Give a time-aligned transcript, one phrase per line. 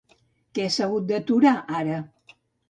[0.59, 2.01] Què s'ha hagut d'aturar ara?